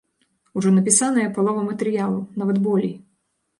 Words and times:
Ужо 0.59 0.71
напісаная 0.77 1.27
палова 1.37 1.67
матэрыялу, 1.69 2.19
нават, 2.41 2.57
болей. 2.67 2.93